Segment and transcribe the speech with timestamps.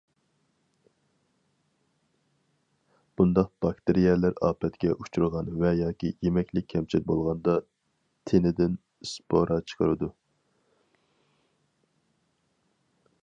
[3.19, 7.55] بۇنداق باكتېرىيەلەر ئاپەتكە ئۇچرىغان ۋە ياكى يېمەكلىك كەمچىل بولغاندا،
[8.31, 10.09] تېنىدىن ئىسپورا چىقىرىدۇ.